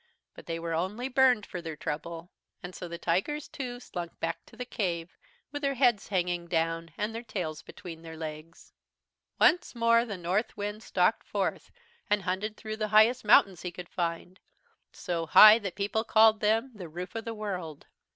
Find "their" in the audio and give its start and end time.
1.61-1.75, 5.61-5.75, 7.13-7.21, 8.01-8.17